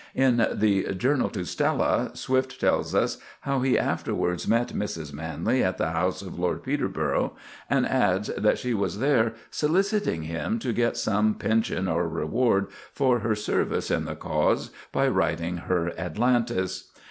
[0.15, 5.13] In the "Journal to Stella," Swift tells us how he afterwards met Mrs.
[5.13, 7.33] Manley at the house of Lord Peterborough,
[7.69, 13.19] and adds that she was there "soliciting him to get some pension or reward for
[13.19, 16.89] her service in the cause, by writing her 'Atalantis.